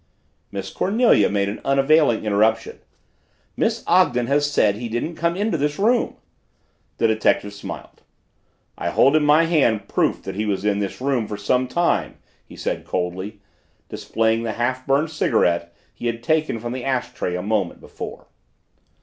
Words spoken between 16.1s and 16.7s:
taken